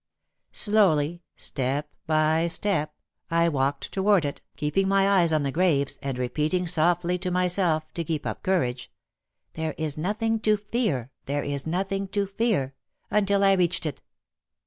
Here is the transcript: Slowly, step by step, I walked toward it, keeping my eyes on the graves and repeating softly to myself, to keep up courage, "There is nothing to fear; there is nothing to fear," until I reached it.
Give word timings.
Slowly, 0.53 1.21
step 1.35 1.87
by 2.07 2.47
step, 2.47 2.91
I 3.29 3.47
walked 3.49 3.91
toward 3.91 4.25
it, 4.25 4.41
keeping 4.57 4.87
my 4.87 5.07
eyes 5.07 5.31
on 5.31 5.43
the 5.43 5.51
graves 5.51 5.99
and 6.01 6.17
repeating 6.17 6.65
softly 6.65 7.19
to 7.19 7.29
myself, 7.29 7.93
to 7.93 8.03
keep 8.03 8.25
up 8.25 8.41
courage, 8.41 8.91
"There 9.53 9.75
is 9.77 9.99
nothing 9.99 10.39
to 10.39 10.57
fear; 10.57 11.11
there 11.25 11.43
is 11.43 11.67
nothing 11.67 12.07
to 12.17 12.25
fear," 12.25 12.73
until 13.11 13.43
I 13.43 13.53
reached 13.53 13.85
it. 13.85 14.01